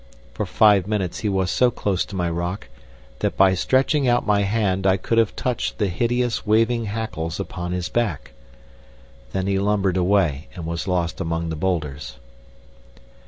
For 0.33 0.47
five 0.47 0.87
minutes 0.87 1.19
he 1.19 1.29
was 1.29 1.51
so 1.51 1.69
close 1.69 2.03
to 2.05 2.15
my 2.15 2.27
rock 2.27 2.69
that 3.19 3.37
by 3.37 3.53
stretching 3.53 4.07
out 4.07 4.25
my 4.25 4.41
hand 4.41 4.87
I 4.87 4.97
could 4.97 5.19
have 5.19 5.35
touched 5.35 5.77
the 5.77 5.89
hideous 5.89 6.43
waving 6.43 6.85
hackles 6.85 7.39
upon 7.39 7.71
his 7.71 7.87
back. 7.87 8.31
Then 9.31 9.45
he 9.45 9.59
lumbered 9.59 9.97
away 9.97 10.47
and 10.55 10.65
was 10.65 10.87
lost 10.87 11.21
among 11.21 11.49
the 11.49 11.55
boulders. 11.55 12.15